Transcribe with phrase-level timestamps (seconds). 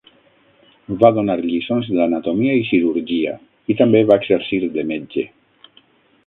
[1.01, 3.35] Va donar lliçons d'anatomia i cirurgia,
[3.75, 5.29] i també va exercir de metge.